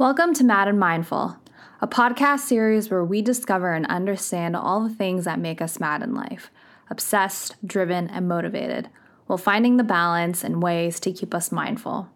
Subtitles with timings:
[0.00, 1.36] Welcome to Mad and Mindful,
[1.82, 6.02] a podcast series where we discover and understand all the things that make us mad
[6.02, 6.50] in life
[6.88, 8.88] obsessed, driven, and motivated,
[9.26, 12.08] while finding the balance and ways to keep us mindful,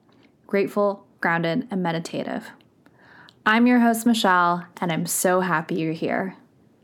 [0.47, 2.53] grateful, grounded, and meditative.
[3.45, 6.37] I'm your host, Michelle, and I'm so happy you're here.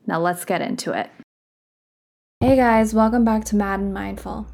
[0.07, 1.09] Now let's get into it.
[2.41, 4.49] Hey guys, welcome back to Mad and Mindful.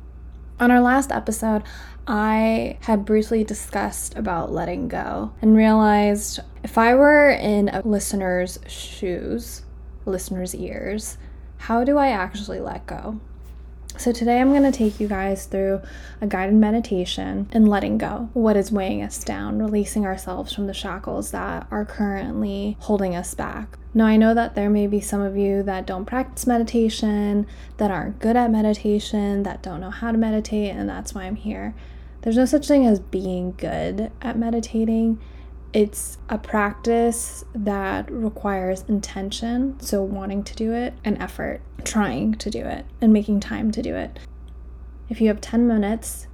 [0.58, 1.64] On our last episode,
[2.06, 8.58] I had briefly discussed about letting go and realized if I were in a listener's
[8.66, 9.66] shoes,
[10.06, 11.18] listener's ears,
[11.58, 13.20] how do I actually let go?
[13.98, 15.80] So, today I'm going to take you guys through
[16.20, 20.74] a guided meditation and letting go what is weighing us down, releasing ourselves from the
[20.74, 23.78] shackles that are currently holding us back.
[23.94, 27.46] Now, I know that there may be some of you that don't practice meditation,
[27.78, 31.36] that aren't good at meditation, that don't know how to meditate, and that's why I'm
[31.36, 31.74] here.
[32.20, 35.18] There's no such thing as being good at meditating.
[35.76, 42.48] It's a practice that requires intention, so wanting to do it, and effort, trying to
[42.48, 44.18] do it, and making time to do it.
[45.10, 46.28] If you have 10 minutes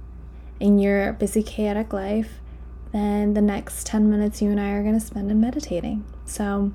[0.61, 2.39] in your busy, chaotic life,
[2.93, 6.05] then the next 10 minutes you and I are going to spend in meditating.
[6.23, 6.71] So,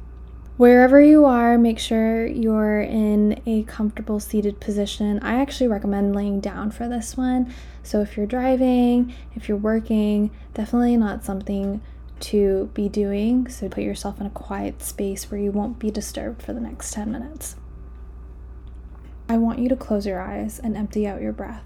[0.59, 5.21] wherever you are, make sure you're in a comfortable seated position.
[5.21, 7.51] I actually recommend laying down for this one.
[7.83, 11.81] So, if you're driving, if you're working, definitely not something
[12.21, 13.49] to be doing.
[13.49, 16.93] So put yourself in a quiet space where you won't be disturbed for the next
[16.93, 17.57] 10 minutes.
[19.29, 21.65] I want you to close your eyes and empty out your breath.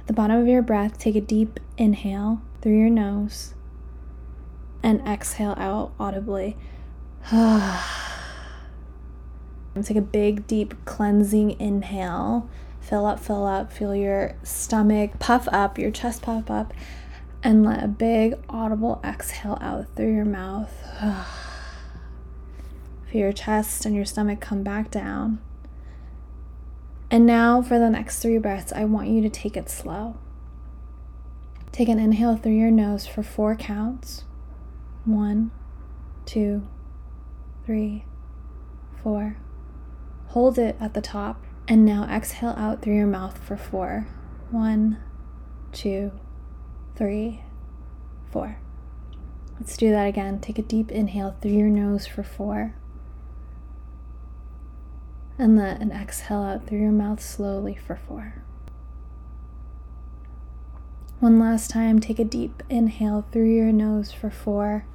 [0.00, 3.54] At the bottom of your breath, take a deep inhale through your nose
[4.82, 6.58] and exhale out audibly.
[7.30, 7.80] and
[9.82, 12.48] take a big, deep cleansing inhale.
[12.82, 16.74] Fill up, fill up, feel your stomach puff up, your chest puff up,
[17.44, 20.72] and let a big audible exhale out through your mouth.
[23.12, 25.40] Feel your chest and your stomach come back down.
[27.10, 30.16] And now for the next three breaths, I want you to take it slow.
[31.70, 34.24] Take an inhale through your nose for four counts.
[35.04, 35.50] One,
[36.24, 36.66] two,
[37.66, 38.06] three,
[39.02, 39.36] four.
[40.28, 41.44] Hold it at the top.
[41.68, 44.06] And now exhale out through your mouth for four.
[44.50, 44.98] One,
[45.72, 46.12] two
[46.96, 47.42] three,
[48.30, 48.58] four.
[49.58, 50.40] Let's do that again.
[50.40, 52.74] Take a deep inhale through your nose for four.
[55.38, 58.42] And let an exhale out through your mouth slowly for four.
[61.20, 64.86] One last time, take a deep inhale through your nose for four.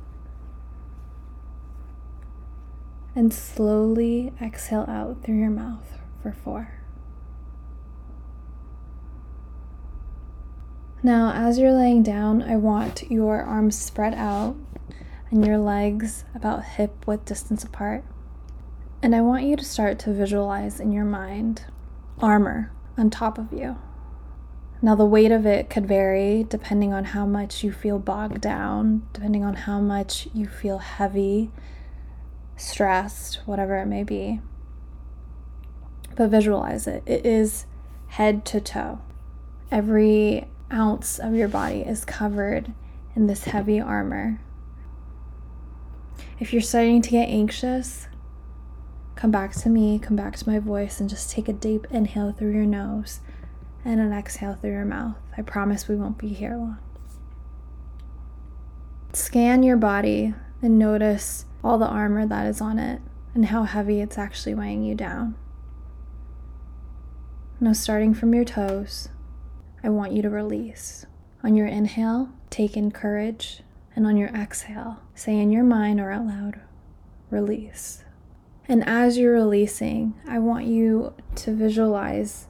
[3.16, 6.79] And slowly exhale out through your mouth for four.
[11.02, 14.58] Now, as you're laying down, I want your arms spread out
[15.32, 18.04] and your legs about hip width distance apart.
[19.02, 21.64] And I want you to start to visualize in your mind
[22.20, 23.78] armor on top of you.
[24.82, 29.08] Now, the weight of it could vary depending on how much you feel bogged down,
[29.14, 31.52] depending on how much you feel heavy,
[32.58, 34.42] stressed, whatever it may be.
[36.16, 37.04] But visualize it.
[37.06, 37.66] It is
[38.08, 39.00] head to toe.
[39.72, 42.74] Every ounce of your body is covered
[43.16, 44.40] in this heavy armor.
[46.40, 48.08] If you're starting to get anxious,
[49.16, 52.32] come back to me, come back to my voice, and just take a deep inhale
[52.32, 53.20] through your nose
[53.84, 55.18] and an exhale through your mouth.
[55.38, 56.78] I promise we won't be here long.
[59.14, 63.02] Scan your body and notice all the armor that is on it
[63.34, 65.36] and how heavy it's actually weighing you down.
[67.60, 69.10] Now, starting from your toes,
[69.84, 71.06] I want you to release.
[71.44, 73.62] On your inhale, take in courage,
[73.96, 76.60] and on your exhale, say in your mind or out loud,
[77.30, 78.04] release.
[78.68, 82.48] And as you're releasing, I want you to visualize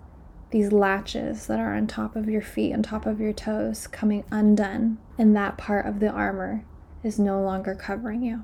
[0.51, 4.23] these latches that are on top of your feet, on top of your toes, coming
[4.31, 6.65] undone, and that part of the armor
[7.03, 8.43] is no longer covering you.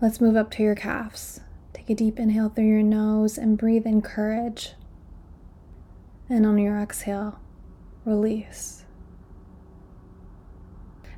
[0.00, 1.40] Let's move up to your calves.
[1.72, 4.74] Take a deep inhale through your nose and breathe in courage.
[6.28, 7.40] And on your exhale,
[8.08, 8.84] release.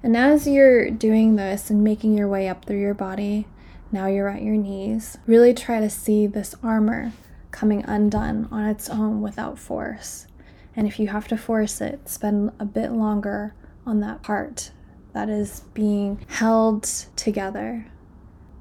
[0.02, 3.46] And as you're doing this and making your way up through your body,
[3.92, 7.12] now you're at your knees, really try to see this armor
[7.50, 10.26] coming undone on its own without force.
[10.76, 13.54] And if you have to force it, spend a bit longer
[13.84, 14.70] on that part
[15.12, 16.84] that is being held
[17.16, 17.86] together.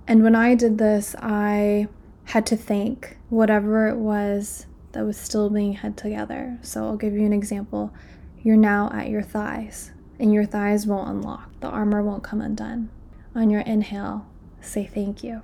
[0.07, 1.87] And when I did this, I
[2.25, 6.57] had to thank whatever it was that was still being held together.
[6.63, 7.93] So I'll give you an example
[8.41, 11.51] you're now at your thighs, and your thighs won't unlock.
[11.59, 12.89] The armor won't come undone.
[13.35, 14.25] On your inhale,
[14.61, 15.41] say thank you.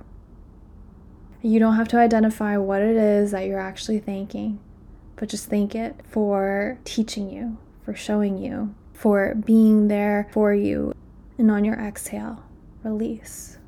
[1.42, 4.58] You don't have to identify what it is that you're actually thanking,
[5.16, 10.92] but just thank it for teaching you, for showing you, for being there for you.
[11.38, 12.42] And on your exhale,
[12.82, 13.58] release.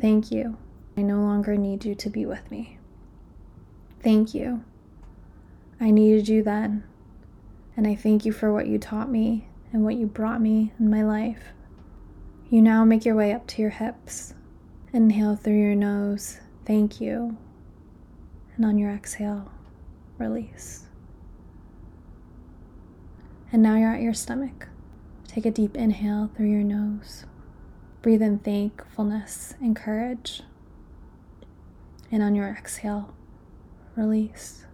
[0.00, 0.58] Thank you.
[0.96, 2.78] I no longer need you to be with me.
[4.02, 4.64] Thank you.
[5.80, 6.84] I needed you then.
[7.76, 10.88] And I thank you for what you taught me and what you brought me in
[10.88, 11.52] my life.
[12.48, 14.34] You now make your way up to your hips.
[14.92, 16.38] Inhale through your nose.
[16.64, 17.36] Thank you.
[18.56, 19.50] And on your exhale,
[20.16, 20.84] release.
[23.52, 24.68] And now you're at your stomach.
[25.26, 27.26] Take a deep inhale through your nose.
[28.00, 30.42] Breathe in thankfulness and courage.
[32.10, 33.14] And on your exhale,
[33.96, 34.65] release.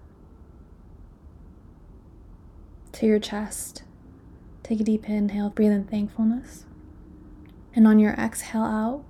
[3.02, 3.82] To your chest,
[4.62, 6.66] take a deep inhale, breathe in thankfulness.
[7.74, 9.04] And on your exhale out,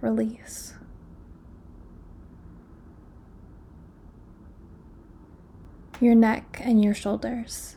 [0.00, 0.74] release.
[6.00, 7.76] Your neck and your shoulders.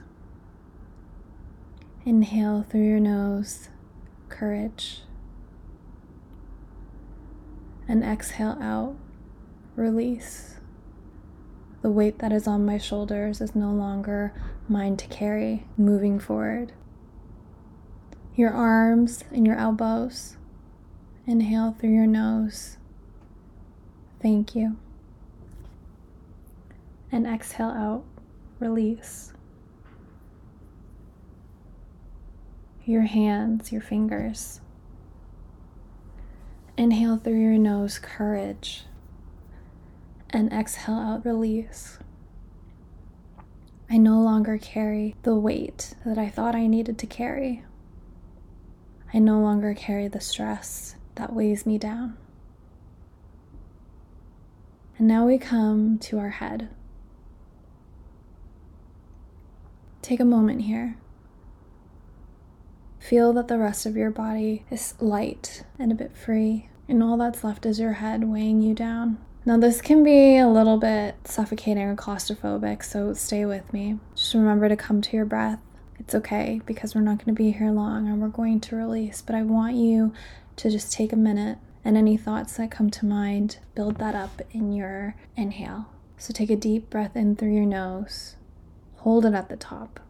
[2.07, 3.69] Inhale through your nose,
[4.29, 5.03] courage.
[7.87, 8.95] And exhale out,
[9.75, 10.58] release.
[11.81, 14.33] The weight that is on my shoulders is no longer
[14.67, 16.73] mine to carry moving forward.
[18.35, 20.35] Your arms and your elbows.
[21.25, 22.77] Inhale through your nose.
[24.21, 24.77] Thank you.
[27.11, 28.03] And exhale out,
[28.59, 29.31] release.
[32.85, 34.59] Your hands, your fingers.
[36.75, 38.83] Inhale through your nose, courage
[40.31, 41.99] and exhale out, release.
[43.89, 47.63] I no longer carry the weight that I thought I needed to carry.
[49.13, 52.15] I no longer carry the stress that weighs me down.
[54.97, 56.69] And now we come to our head.
[60.01, 60.97] Take a moment here.
[62.99, 67.17] Feel that the rest of your body is light and a bit free, and all
[67.17, 69.17] that's left is your head weighing you down.
[69.45, 73.97] Now, this can be a little bit suffocating or claustrophobic, so stay with me.
[74.13, 75.59] Just remember to come to your breath.
[75.97, 79.21] It's okay because we're not going to be here long and we're going to release,
[79.21, 80.13] but I want you
[80.57, 84.41] to just take a minute and any thoughts that come to mind, build that up
[84.51, 85.87] in your inhale.
[86.17, 88.35] So take a deep breath in through your nose,
[88.97, 90.01] hold it at the top.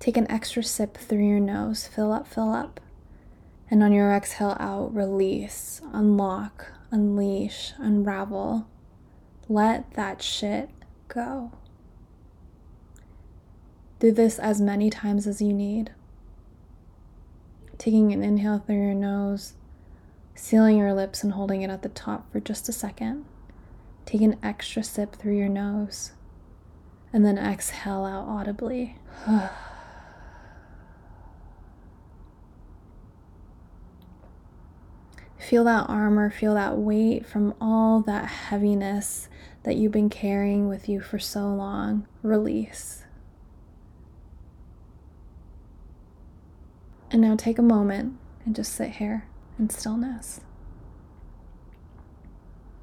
[0.00, 2.78] Take an extra sip through your nose, fill up, fill up.
[3.70, 8.68] And on your exhale out, release, unlock, unleash, unravel.
[9.48, 10.70] Let that shit
[11.08, 11.50] go.
[13.98, 15.90] Do this as many times as you need.
[17.78, 19.54] Taking an inhale through your nose,
[20.36, 23.24] sealing your lips and holding it at the top for just a second.
[24.06, 26.12] Take an extra sip through your nose,
[27.12, 28.98] and then exhale out audibly.
[35.48, 39.28] Feel that armor, feel that weight from all that heaviness
[39.64, 42.06] that you've been carrying with you for so long.
[42.22, 43.04] Release.
[47.10, 49.26] And now take a moment and just sit here
[49.58, 50.40] in stillness.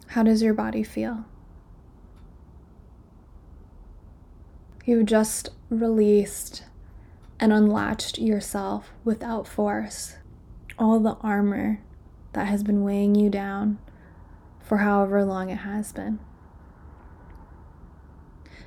[0.09, 1.25] How does your body feel?
[4.85, 6.63] You've just released
[7.39, 10.17] and unlatched yourself without force.
[10.77, 11.81] All the armor
[12.33, 13.79] that has been weighing you down
[14.59, 16.19] for however long it has been.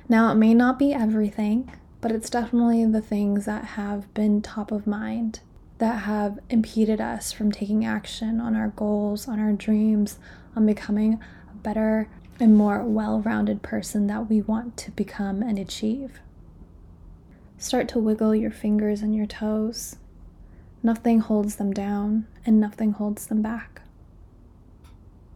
[0.07, 4.71] Now, it may not be everything, but it's definitely the things that have been top
[4.71, 5.39] of mind
[5.79, 10.19] that have impeded us from taking action on our goals, on our dreams,
[10.55, 11.19] on becoming
[11.51, 12.07] a better
[12.39, 16.19] and more well rounded person that we want to become and achieve.
[17.57, 19.97] Start to wiggle your fingers and your toes
[20.85, 23.81] Nothing holds them down and nothing holds them back.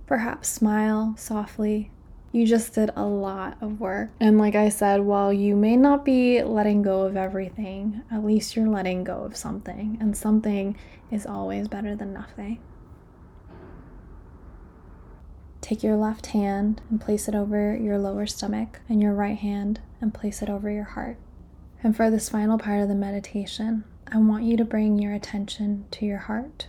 [0.06, 1.90] Perhaps smile softly.
[2.32, 4.12] You just did a lot of work.
[4.20, 8.56] And like I said, while you may not be letting go of everything, at least
[8.56, 9.98] you're letting go of something.
[10.00, 10.78] And something
[11.10, 12.60] is always better than nothing.
[15.62, 19.80] Take your left hand and place it over your lower stomach, and your right hand
[20.00, 21.18] and place it over your heart.
[21.82, 25.86] And for this final part of the meditation, I want you to bring your attention
[25.92, 26.68] to your heart.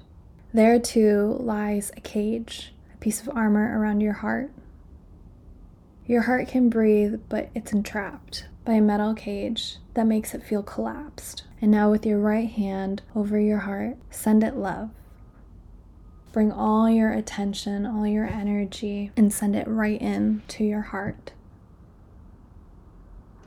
[0.52, 4.50] There too lies a cage, a piece of armor around your heart.
[6.06, 10.62] Your heart can breathe, but it's entrapped by a metal cage that makes it feel
[10.62, 11.44] collapsed.
[11.62, 14.90] And now, with your right hand over your heart, send it love.
[16.32, 21.32] Bring all your attention, all your energy, and send it right in to your heart.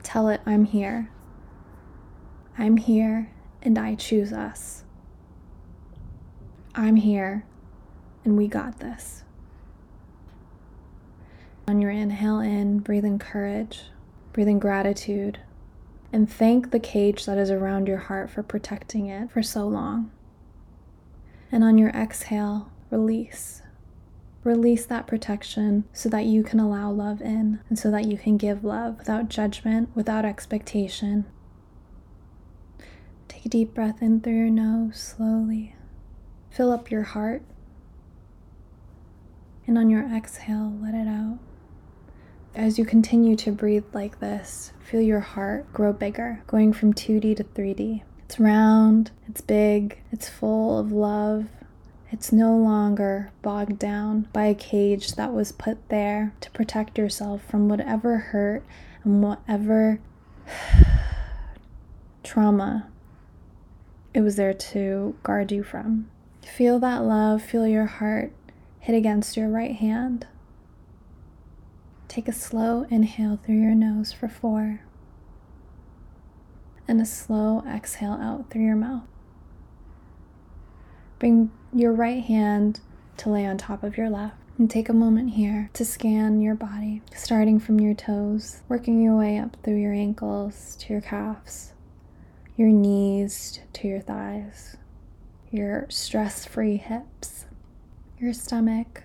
[0.02, 1.10] Tell it, I'm here.
[2.58, 3.33] I'm here
[3.64, 4.84] and I choose us.
[6.74, 7.46] I'm here
[8.24, 9.24] and we got this.
[11.66, 13.84] On your inhale in, breathe in courage,
[14.32, 15.38] breathe in gratitude,
[16.12, 20.10] and thank the cage that is around your heart for protecting it for so long.
[21.50, 23.62] And on your exhale, release.
[24.42, 28.36] Release that protection so that you can allow love in and so that you can
[28.36, 31.24] give love without judgment, without expectation.
[33.44, 35.74] Take a deep breath in through your nose slowly.
[36.48, 37.42] Fill up your heart.
[39.66, 41.40] And on your exhale, let it out.
[42.54, 47.36] As you continue to breathe like this, feel your heart grow bigger, going from 2D
[47.36, 48.02] to 3D.
[48.24, 51.48] It's round, it's big, it's full of love,
[52.10, 57.42] it's no longer bogged down by a cage that was put there to protect yourself
[57.44, 58.64] from whatever hurt
[59.04, 60.00] and whatever
[62.24, 62.88] trauma
[64.14, 66.08] it was there to guard you from.
[66.42, 68.32] Feel that love, feel your heart
[68.78, 70.26] hit against your right hand.
[72.06, 74.80] Take a slow inhale through your nose for four,
[76.86, 79.04] and a slow exhale out through your mouth.
[81.18, 82.80] Bring your right hand
[83.16, 84.36] to lay on top of your left.
[84.56, 89.16] And take a moment here to scan your body, starting from your toes, working your
[89.16, 91.72] way up through your ankles to your calves,
[92.56, 94.76] your knees to your thighs,
[95.50, 97.46] your stress free hips,
[98.20, 99.02] your stomach,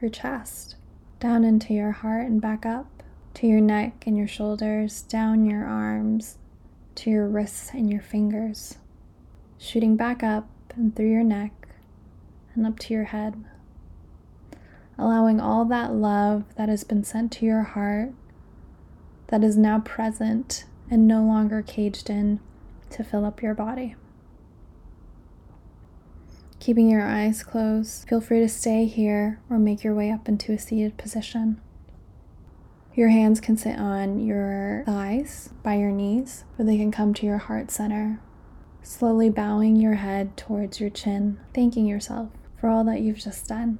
[0.00, 0.76] your chest,
[1.20, 3.02] down into your heart and back up
[3.34, 6.38] to your neck and your shoulders, down your arms
[6.94, 8.78] to your wrists and your fingers,
[9.58, 11.68] shooting back up and through your neck
[12.54, 13.44] and up to your head.
[14.98, 18.12] Allowing all that love that has been sent to your heart,
[19.26, 22.40] that is now present and no longer caged in,
[22.96, 23.94] to fill up your body.
[26.58, 30.52] Keeping your eyes closed, feel free to stay here or make your way up into
[30.52, 31.60] a seated position.
[32.94, 37.26] Your hands can sit on your thighs by your knees, or they can come to
[37.26, 38.20] your heart center,
[38.82, 43.78] slowly bowing your head towards your chin, thanking yourself for all that you've just done.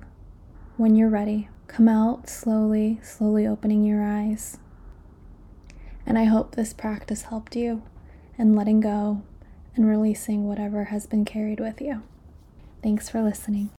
[0.76, 4.58] When you're ready, come out slowly, slowly opening your eyes.
[6.04, 7.82] And I hope this practice helped you
[8.38, 9.22] in letting go
[9.74, 12.02] and releasing whatever has been carried with you.
[12.82, 13.70] Thanks for listening.